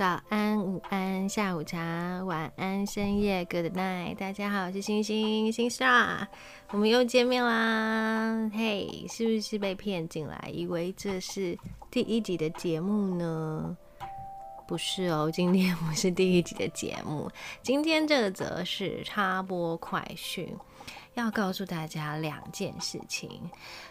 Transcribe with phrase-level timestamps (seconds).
[0.00, 4.14] 早安、午安、下午茶、晚安、深夜，Good night。
[4.14, 6.26] 大家好，我是星星星莎，
[6.70, 8.50] 我们又见面啦。
[8.50, 11.54] 嘿，是不是被骗进来，以为这是
[11.90, 13.76] 第一集的节目呢？
[14.66, 17.30] 不是哦，今天不是第一集的节目，
[17.62, 20.48] 今天这则是插播快讯，
[21.12, 23.28] 要告诉大家两件事情。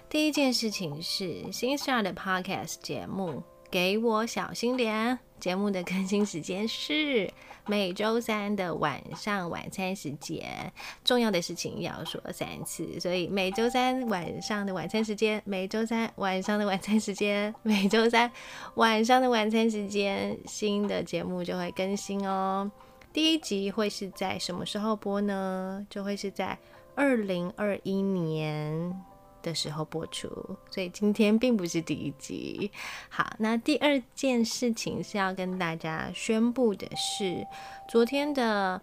[0.09, 3.43] 第一件事情是星莎的 Podcast 节目。
[3.71, 5.19] 给我小心点！
[5.39, 7.31] 节目的更新时间是
[7.65, 10.73] 每周三的晚上晚餐时间。
[11.05, 18.29] 重要的事情要说三次，所以每周三晚上的晚餐时间，每周三晚上的晚餐时间，每周三
[18.73, 22.69] 晚上的晚餐时间，新的节目就会更新哦。
[23.13, 25.85] 第一集会是在什么时候播呢？
[25.89, 26.57] 就会是在
[26.95, 28.99] 二零二一年。
[29.41, 30.29] 的时候播出，
[30.69, 32.71] 所以今天并不是第一集。
[33.09, 37.45] 好，那第二件事情是要跟大家宣布的是，
[37.87, 38.81] 昨天的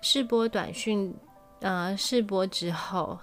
[0.00, 1.14] 试播短讯，
[1.60, 3.18] 呃，试播之后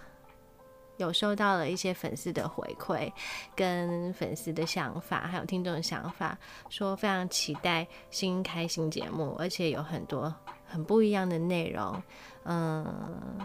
[0.98, 3.12] 有收到了一些粉丝的回馈，
[3.56, 6.38] 跟粉丝的想法，还有听众的想法，
[6.70, 10.34] 说非常期待新开新节目，而且有很多
[10.74, 12.02] 很不一样的内容。
[12.46, 12.86] 嗯，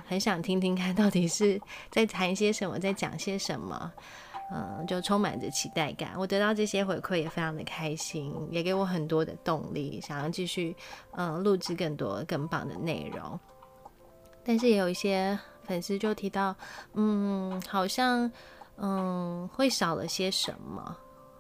[0.08, 3.92] 很想听听看到底是在谈些什么，在讲些什么，
[4.52, 6.12] 嗯，就充满着期待感。
[6.16, 10.74] 我得到这些回馈也非常的开心，也给我很多的动力，想要继续
[11.12, 13.38] 嗯录制更多更棒的内容。
[14.42, 16.56] 但是也有一些粉丝就提到，
[16.94, 18.32] 嗯，好像
[18.78, 20.96] 嗯会少了些什么。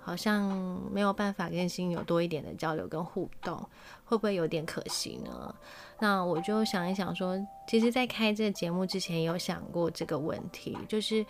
[0.08, 0.48] 好像
[0.90, 3.58] 没有办法跟新有多一点的交流跟互动，
[4.06, 5.54] 会不会有点可惜呢？
[5.98, 7.38] 那我就想一想，说
[7.68, 11.26] 其实，在开这个节目之前，有想过这个问题，就是，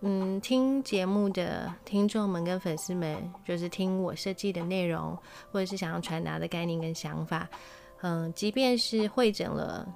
[0.00, 5.14] 嗯，听节目的听众们跟粉丝们，就是听我设计的内容，
[5.52, 7.46] 或者是想要传达的概念跟想法，
[8.00, 9.86] 嗯，即便是会诊了，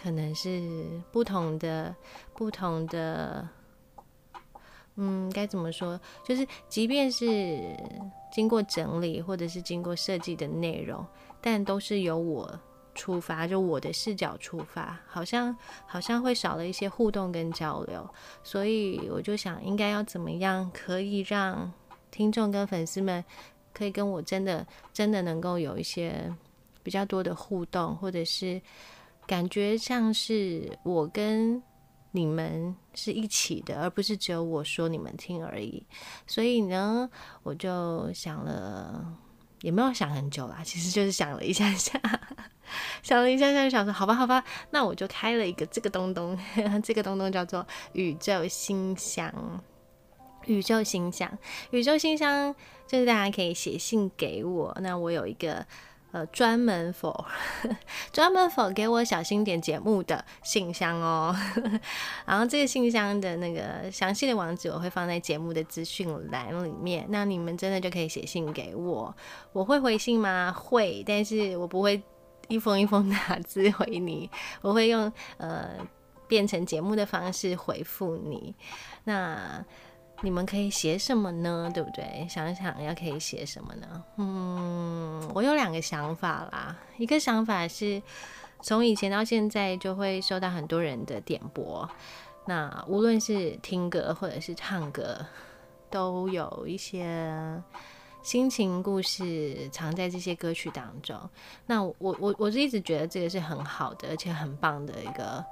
[0.00, 0.62] 可能是
[1.10, 1.92] 不同的
[2.34, 3.48] 不同的。
[5.00, 5.98] 嗯，该怎么说？
[6.24, 7.56] 就是即便是
[8.32, 11.06] 经过整理或者是经过设计的内容，
[11.40, 12.52] 但都是由我
[12.96, 18.04] 出发，就我的视角出发，好像好像会少了一些互动跟交流。
[18.42, 21.72] 所以我就想，应该要怎么样可以让
[22.10, 23.24] 听众跟粉丝们
[23.72, 26.28] 可以跟我真的真的能够有一些
[26.82, 28.60] 比较多的互动，或者是
[29.28, 31.62] 感觉像是我跟。
[32.18, 35.86] 你们是一起的，而不是只有我说你们听而已。
[36.26, 37.08] 所以呢，
[37.44, 39.16] 我就想了，
[39.62, 42.00] 也没有想很久啦，其实就是想了一下下，
[43.02, 46.36] 想了一下下，就想说，好吧，好吧，那我就开了一个这个东东，
[46.82, 49.32] 这个东东叫做宇宙信箱。
[50.46, 51.38] 宇宙信箱，
[51.70, 52.54] 宇宙信箱
[52.86, 55.64] 就是大家可以写信给我，那我有一个。
[56.10, 57.24] 呃，专门否
[58.12, 61.36] 专门否给我小心点节目的信箱哦，
[62.24, 69.14] 然后这个信箱的那个详细的网址我会放在节目的资讯栏里面，那你们真的就可以写信给我，
[69.52, 70.50] 我会回信吗？
[70.56, 72.02] 会，但是我不会
[72.48, 74.30] 一封一封打字回你，
[74.62, 75.68] 我会用呃
[76.26, 78.54] 变成节目的方式回复你，
[79.04, 79.62] 那。
[80.20, 81.70] 你们可以写什么呢？
[81.72, 82.26] 对不对？
[82.28, 84.02] 想想要可以写什么呢？
[84.16, 84.97] 嗯，
[85.34, 86.76] 我有两个想法啦。
[86.96, 88.02] 一个想法是
[88.62, 91.88] 从以前到现在就会收到很多人的点播，
[92.46, 95.24] 那无论是听歌或者是唱歌，
[95.90, 97.62] 都有一些
[98.22, 101.16] 心情故事藏在这些歌曲当中。
[101.66, 105.44] 那我我我是一直觉得这个是很好的，而且很棒的一个。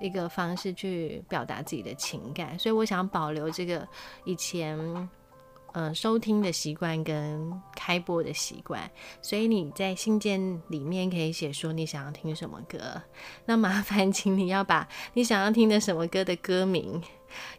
[0.00, 3.86] 一个方式去表达自己的情感，所以我想保留这个
[4.24, 4.76] 以前
[5.72, 8.90] 嗯收听的习惯跟开播的习惯。
[9.20, 13.02] 所以你在信件里面可以写说你想要听什么歌，
[13.46, 17.02] 那麻烦请你要把你想要听的什么歌的歌名、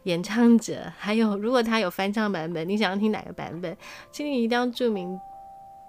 [0.04, 3.76] 演唱者，还有如果他有翻唱版本，你想要听哪个版本，
[4.10, 5.18] 请你一定要注明。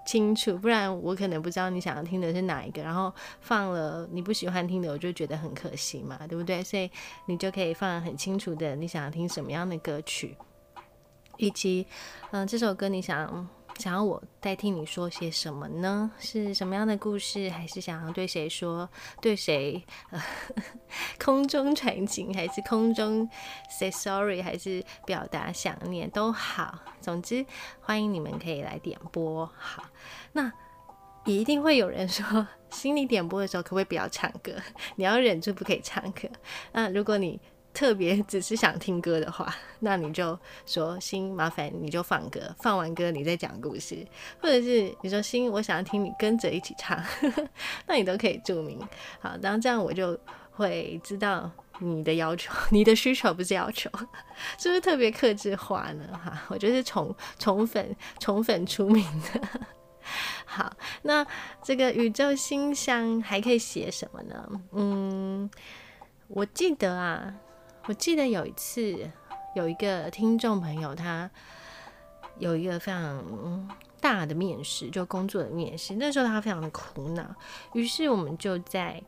[0.06, 6.62] 清楚，不然我可能不知道你想要听的是哪一个，然后放了你不喜欢听的，我就觉得很可惜嘛，对不对？
[6.62, 6.88] 所以
[7.26, 10.36] 你就可以放很清楚的，你想要听什么样的歌曲，
[11.36, 11.86] 以及
[12.30, 13.48] 嗯，这首歌你想。
[13.78, 16.10] 想要我代替你说些什么呢？
[16.18, 17.50] 是什么样的故事？
[17.50, 18.88] 还是想要对谁说？
[19.20, 19.84] 对谁？
[21.22, 23.28] 空中传情，还是空中
[23.68, 24.40] say sorry？
[24.40, 26.78] 还是表达想念都好。
[27.02, 27.44] 总之，
[27.78, 29.44] 欢迎你们可以来点播。
[29.58, 29.84] 好，
[30.32, 30.50] 那
[31.26, 34.52] 也一定会有人说，心里点播的时候可不可以不要唱歌？
[34.96, 36.26] 你要忍住不可以唱歌。
[36.72, 37.38] 那如果你
[37.76, 44.02] 特别只是想听歌的话，那你就说心麻烦你就放歌，放完歌你再讲故事，
[44.40, 46.98] 或者是你说心我想要听你跟着一起唱，
[47.86, 48.80] 那你都可以注明。
[49.20, 50.18] 好，然后这样我就
[50.52, 51.50] 会知道
[51.80, 53.90] 你的要求，你的需求不是要求，
[54.56, 56.18] 是不是特别克制化呢？
[56.24, 59.66] 哈，我觉得是宠宠粉宠粉出名的。
[60.46, 61.26] 好，那
[61.62, 64.48] 这个宇宙信箱还可以写什么呢？
[64.72, 65.50] 嗯，
[66.28, 67.34] 我记得啊。
[67.88, 69.08] 我记得有一次，
[69.54, 71.30] 有一个听众朋友，他
[72.38, 73.68] 有一个非常
[74.00, 75.94] 大的面试，就工作的面试。
[75.94, 77.24] 那时候他非常的苦恼，
[77.74, 79.00] 于是我们就在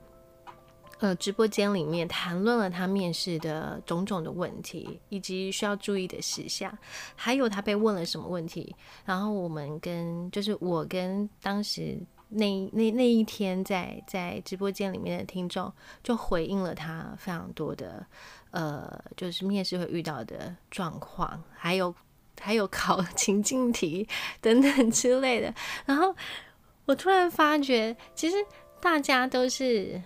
[1.00, 6.78] 呃直播间里面谈论了他面试的种种的问题，以及需要注意的事项，
[7.16, 8.76] 还有他被问了什么问题。
[9.04, 11.98] 然后我们跟就是我跟当时。
[12.30, 15.72] 那那那一天，在在直播间里面的听众
[16.02, 18.06] 就回应了他非常多的，
[18.50, 21.94] 呃，就是面试会遇到的状况，还有
[22.40, 24.08] 还有考情境题
[24.40, 25.54] 等等之类的。
[25.86, 26.14] 然后
[26.86, 28.36] 我突然发觉，其实
[28.80, 30.00] 大家都是。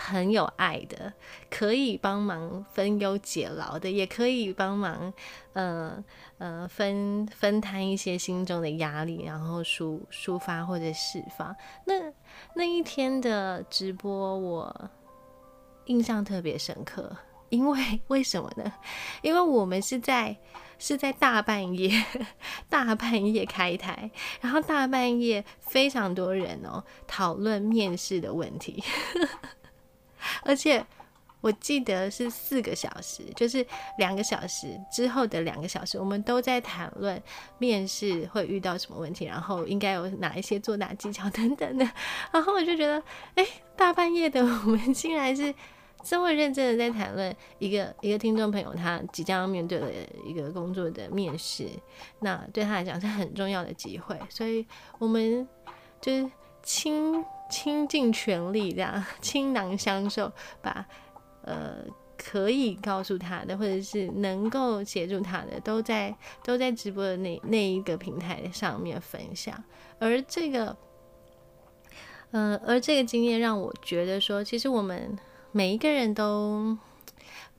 [0.00, 1.12] 很有爱的，
[1.50, 5.12] 可以帮忙分忧解劳的，也可以帮忙，
[5.54, 6.04] 呃
[6.36, 11.56] 呃分分摊一些心中的压力，然后抒抒发或者释放。
[11.84, 12.12] 那
[12.54, 14.90] 那一天的直播，我
[15.86, 17.16] 印象特别深刻，
[17.48, 18.72] 因为 为什么呢？
[19.22, 20.36] 因为我们是在
[20.78, 21.90] 是在大半夜，
[22.68, 24.10] 大半夜开台，
[24.40, 28.82] 然后大半夜非常多人哦讨论面试的问题。
[30.44, 30.84] 而且
[31.40, 33.64] 我记得是四个小时，就是
[33.98, 37.20] 两个小时之后的两个小时，我们都在谈论
[37.58, 41.88] 面试会遇到什么问题，然后应该有哪一些作答技巧等等的。
[42.32, 43.02] 然后我就觉得，
[43.36, 43.46] 哎，
[43.76, 45.54] 大半夜的，我们竟然是
[46.02, 49.86] 这么认真的在谈论一个一个听众朋友他即将要面对的
[50.24, 51.68] 一个工作的面试，
[52.20, 54.66] 那对他来讲是很重要的机会，所以
[54.98, 55.46] 我们
[56.00, 56.30] 就是
[56.62, 57.24] 倾。
[57.48, 60.30] 倾尽全力，这样倾囊相授，
[60.60, 60.86] 把
[61.40, 61.76] 呃
[62.18, 66.14] 可以告诉他的，或者是能够协助他的，都在
[66.44, 69.64] 都在直播的那那一个平台上面分享。
[69.98, 70.76] 而这个，
[72.32, 75.18] 呃，而这个经验让我觉得说，其实我们
[75.52, 76.76] 每一个人都。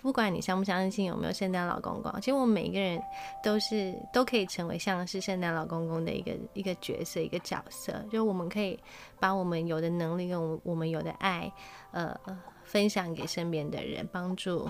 [0.01, 3.03] 不管你相不相信有没有圣诞老公公，其实我们每一个人
[3.43, 8.79] 都是都可以成为像是圣诞老公公的一个一个角色一个角色，就我们可以
[9.19, 11.51] 把我们有的能力跟我们有的爱，
[11.91, 12.17] 呃，
[12.63, 14.69] 分享给身边的人，帮助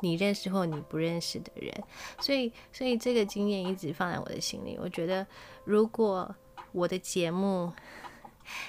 [0.00, 1.72] 你认识或你不认识的人。
[2.18, 4.76] 所以，所以这个经验一直放在我的心里。
[4.82, 5.24] 我觉得，
[5.62, 6.34] 如果
[6.72, 7.72] 我的节目，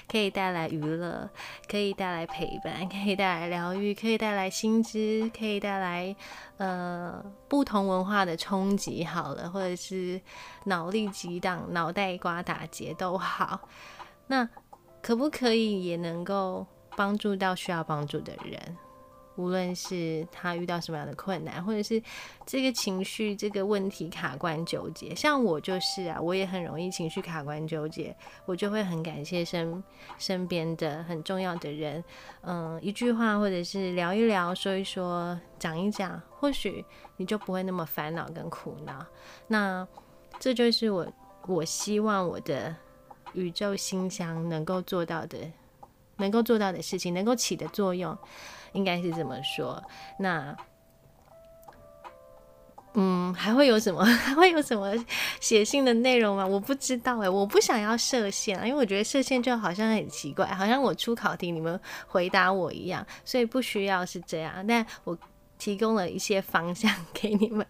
[0.08, 1.28] 可以带来娱乐，
[1.68, 6.14] 可以带来陪伴，可以带来疗愈，可以带来新知，可以带来
[6.58, 9.04] 呃不同文化的冲击。
[9.04, 10.20] 好了，或者是
[10.64, 13.68] 脑力激荡、脑袋瓜打结都好。
[14.26, 14.48] 那
[15.02, 16.66] 可不可以也能够
[16.96, 18.76] 帮助到需要帮助的人？
[19.36, 22.02] 无论是他遇到什么样的困难，或者是
[22.44, 29.82] 这个情绪这个问题卡关纠结，像我就是啊，我也很容易情绪卡关纠结，我就会很感谢身
[30.18, 32.04] 身边的很重要的人，
[32.42, 36.84] 嗯，一句话或者是聊一聊，说一说，讲一讲，或许
[37.16, 39.06] 你就不会那么烦恼跟苦恼。
[39.46, 39.86] 那
[40.38, 41.06] 这就是我
[41.46, 42.74] 我希望我的
[43.32, 45.38] 宇宙心箱能够做到的，
[46.16, 48.16] 能够做到的事情，能够起的作用。
[48.72, 49.82] 应该是这么说，
[50.18, 50.56] 那，
[52.94, 54.04] 嗯，还会有什么？
[54.04, 54.92] 还会有什么
[55.40, 56.46] 写信的内容吗？
[56.46, 64.66] 我不知道哎，我不想要设限，因为我觉得设限就好像很奇怪，好像我出考题你们回答我一样，所以不需要是这样。
[64.66, 65.16] 但我
[65.58, 67.66] 提供了一些方向 给你们，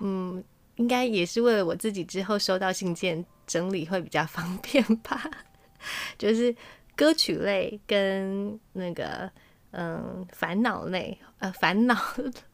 [0.00, 0.42] 嗯，
[0.76, 5.30] 应该也是为了我自己之后收到信件整理会比较方便吧。
[6.18, 6.54] 就是
[6.96, 9.30] 歌曲类跟那个。
[9.76, 11.96] 嗯，烦恼类， 呃，烦恼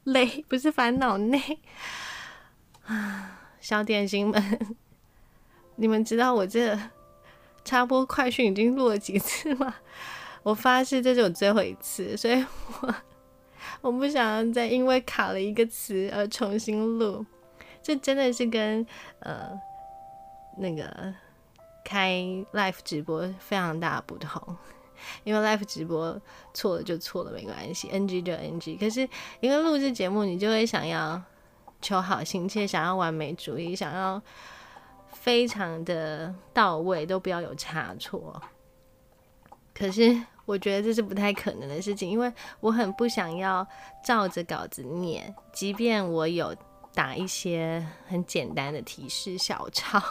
[0.05, 1.61] 类 不是烦恼内
[2.87, 4.77] 啊，小点心们，
[5.77, 6.79] 你们知道我这
[7.63, 9.75] 插播快讯已经录了几次吗？
[10.43, 12.43] 我发誓这是我最后一次，所以
[12.81, 12.95] 我
[13.83, 17.27] 我不想再因为卡了一个词而重新录，
[17.83, 18.87] 这真的是跟
[19.19, 19.51] 呃
[20.57, 21.15] 那个
[21.85, 22.11] 开
[22.55, 24.57] live 直播非常大不同。
[25.25, 26.21] 因为 live 直播
[26.53, 28.79] 错了就错了，没关系，NG 就 NG。
[28.79, 29.09] 可是
[29.41, 31.23] 因为录制节目，你就会想要
[31.81, 34.21] 求好心切，想要完美主义，想要
[35.13, 38.41] 非常的到位，都不要有差错。
[39.73, 42.31] 可是我觉得这是不太可能的事情，因为
[42.61, 43.67] 我很不想要
[44.05, 46.55] 照着稿子念，即便我有
[46.93, 50.03] 打一些很简单的提示小抄。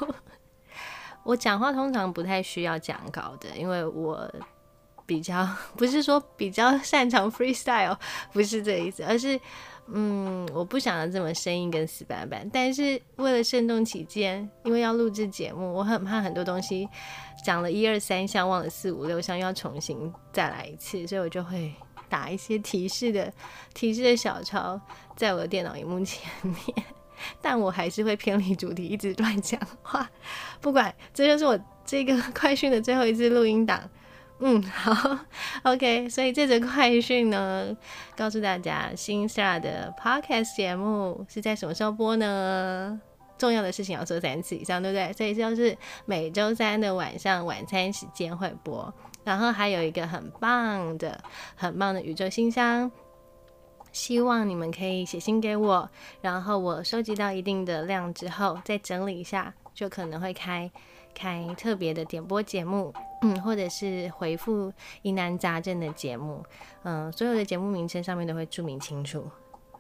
[1.24, 4.32] 我讲话通常不太需要讲稿的，因为我
[5.10, 7.98] 比较 不是说比较擅长 freestyle，
[8.32, 9.40] 不是这意思，而是。
[9.92, 16.88] 嗯，我不想要这么生硬跟死板板，但是为了慎重起见，因为要录制节目，我很怕很多东西
[17.44, 21.74] 讲了一二三项忘了四五六项，又要重新再来一次，所以我就会
[22.08, 23.34] 打一些提示的
[23.74, 24.80] 提示的小抄
[25.16, 26.86] 在我的电脑荧幕前面，
[27.42, 30.08] 但我还是会偏离主题，一直乱讲话，
[30.62, 33.90] 不管，这就是我这个快讯的最后一次录音档。
[34.40, 35.20] 嗯，好
[35.64, 36.08] ，OK。
[36.10, 37.76] 所以这则快讯呢，
[38.16, 43.02] 告诉大家，新 Star 的 Podcast 节目是在什么时候播呢？
[43.38, 45.14] 重要的事情要说三次以上，对不对？
[45.14, 48.94] 所以就是每周三的晚上晚餐时间会播。
[49.26, 51.22] 然后还有一个很棒的、
[51.56, 52.90] 很棒的宇宙信箱，
[53.92, 55.90] 希望你们可以写信给我，
[56.22, 60.72] 然后我收集到一定的量之后，再整理一下，就可能会开。
[61.14, 66.44] 开特别的点播节目，嗯，或者是回复疑难杂症的节目，
[66.84, 69.30] 嗯，所有的节目名称上面都会注明清楚。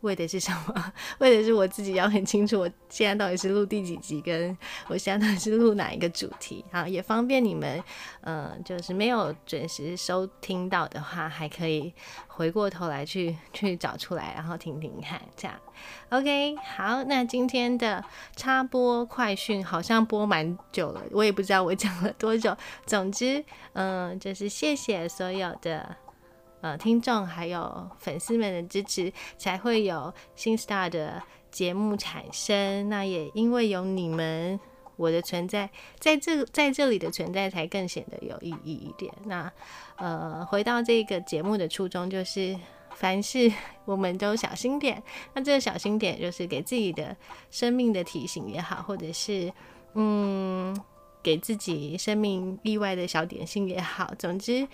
[0.01, 0.93] 为的是什么？
[1.19, 7.83] 为的是我自己要很清楚，我现在到底是录第几集，跟我现在到底是录哪一个主题，好，也方便你们，
[8.21, 11.93] 嗯，就是没有准时收听到的话，还可以
[12.27, 15.57] 回过头来去去找出来，然后听听看，这样
[16.09, 18.03] ，OK，好，那今天的
[18.35, 25.95] 插播快讯好像播蛮久了，我也不知道我讲了多久，总之，嗯，就是谢谢所有的。
[26.61, 32.89] 呃，听众还有粉丝们的支持，才会有新 star 的节目产生。
[32.89, 34.59] 那也因为有你们，
[34.97, 39.13] 我的存在在这在这里的存在才更显得有意义一点。
[39.23, 39.49] 那
[39.95, 42.53] 呃，回到这个节目的初衷，就是
[42.93, 43.49] 凡事
[43.85, 45.01] 我们都小心点。
[45.33, 47.15] 那这个小心点，就是给自己的
[47.49, 49.49] 生命的提醒也好，或者是
[49.93, 50.77] 嗯，
[51.23, 54.13] 给自己生命意外的小点心也好。
[54.19, 54.67] 总之。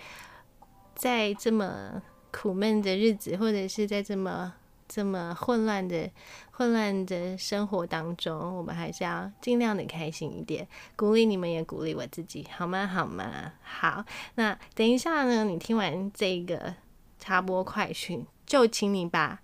[0.96, 4.54] 在这么苦闷的日子，或者是在这么
[4.88, 6.10] 这么混乱的
[6.50, 10.66] 混乱的生活当中，我们还是要尽量的开心一点。
[10.96, 12.86] 鼓励你们，也鼓励我自己，好吗？
[12.86, 13.52] 好吗？
[13.62, 14.04] 好。
[14.36, 15.44] 那等一下呢？
[15.44, 16.74] 你听完这个
[17.18, 19.40] 插播快讯，就请你把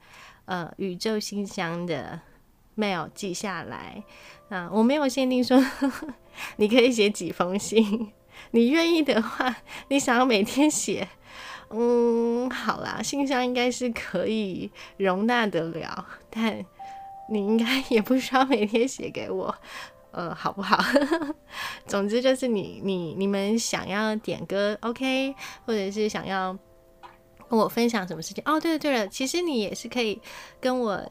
[0.47, 2.21] 呃宇宙信箱的
[2.77, 4.03] mail 记下来
[4.49, 4.71] 啊。
[4.73, 5.63] 我没有限定说
[6.57, 8.11] 你可以写几封信，
[8.53, 9.57] 你愿意的话，
[9.89, 11.09] 你想要每天写。
[11.73, 16.65] 嗯，好啦，信箱应该是可以容纳得了， 但
[17.31, 19.55] 你应该也不需要每天写给我，
[20.13, 20.79] 呃，好不好？
[21.87, 25.35] 总之就是你你你们想要点歌，OK，
[25.67, 26.57] 或者是想要
[27.49, 28.43] 跟我分享什么事情？
[28.47, 30.21] 哦，对了对了，其实你也是可以
[30.61, 31.03] 跟我。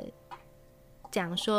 [1.11, 1.53] 讲说，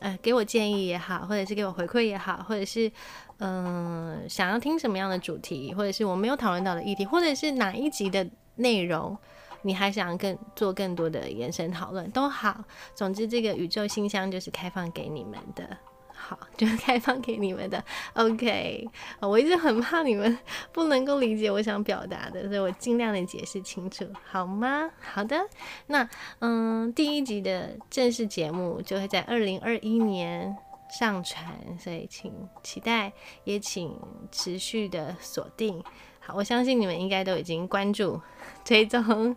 [0.00, 2.92] 呃，给我建议也好，或者是给我回馈也好，或者是，
[3.40, 9.16] 嗯，想要听什么样的主题，或者是我没有讨论到的议题，或者是哪一集的内容，
[9.62, 12.64] 你还想更做更多的延伸讨论都好。
[12.94, 15.76] 总之，这个宇宙信箱就是开放给你们的。
[16.12, 17.82] 好，就开放给你们的。
[18.12, 18.86] OK，
[19.20, 20.38] 我一直很怕你们
[20.70, 24.90] 不能够理解我想表达的，所以我尽量的解释清楚，好吗？
[25.00, 25.40] 好的，
[25.86, 26.06] 那
[26.40, 30.54] 嗯，第一集的正式节目就会在二零二一年
[30.90, 31.44] 上传，
[31.78, 32.32] 所以请
[32.62, 33.12] 期待，
[33.44, 33.96] 也请
[34.30, 35.82] 持续的锁定。
[36.20, 38.20] 好，我相信你们应该都已经关注、
[38.64, 39.36] 追踪，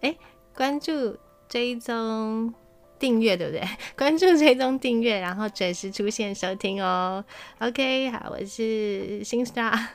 [0.00, 0.16] 哎，
[0.54, 1.16] 关注、
[1.48, 2.54] 追踪。
[2.96, 3.62] 订阅对不对？
[3.98, 7.22] 关注、追踪、订阅，然后准时出现收听哦。
[7.58, 9.88] OK，好，我是新 star。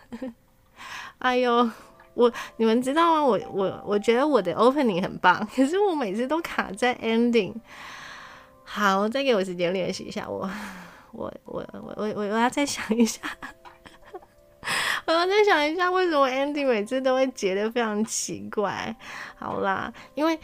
[1.17, 1.71] 哎呦，
[2.13, 3.23] 我你们知道吗？
[3.23, 7.53] 我我我觉得我的 opening 很棒，可是我每次都卡在 ending。
[8.71, 10.29] 好，再给我时间练习一下。
[10.29, 10.47] 我
[11.11, 13.21] 我我我我我要再想一下，
[15.07, 18.95] 我要再想一下为什么 Andy 每次都会结得非常奇怪。
[19.37, 20.39] 好啦，因为。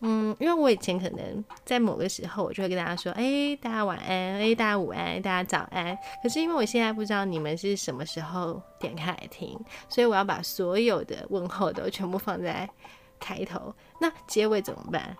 [0.00, 5.96] 嗯，因为我以前可能在某个时候，我就会跟大家说，哎，大家晚安，哎，大家午安，大家早安。
[6.22, 12.68] 可是因为我现在不知道你们是什么时候点开来听，所以我要把所有的问候都全部放在
[13.18, 13.74] 开头。
[13.98, 15.16] 那结尾怎么办？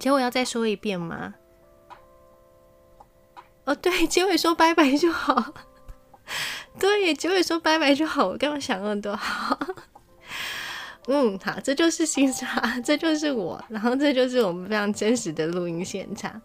[0.00, 1.34] 结尾要再说一遍吗？
[3.64, 5.54] 哦，对， 结尾说拜拜就好。
[6.80, 8.26] 对，结尾说拜拜就好。
[8.28, 9.58] 我刚刚想那么多，好。
[11.08, 12.46] 嗯，好，这就是新沙，
[12.84, 16.40] 这就是我，然后这就是我们非常真实的录音现场。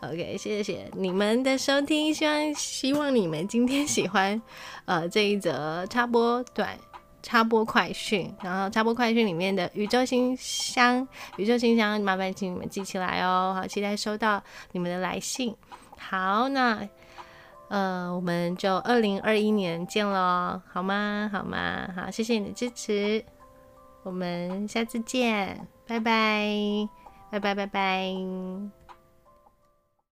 [0.00, 4.40] OK，谢谢你们的收听，希望希望你们今天喜欢
[4.86, 6.76] 呃这一则插播短
[7.28, 11.06] 插播快讯，然后插播快讯里面的宇宙信箱，
[11.36, 14.42] 宇宙信箱麻烦请你们记起来哦，好，期待收到
[14.72, 15.54] 你们的来信。
[15.98, 16.88] 好，那
[17.68, 21.28] 呃，我们就二零二一年见喽，好吗？
[21.30, 21.86] 好吗？
[21.94, 23.22] 好，谢谢你的支持，
[24.04, 26.48] 我们下次见，拜拜，
[27.30, 28.77] 拜拜，拜拜。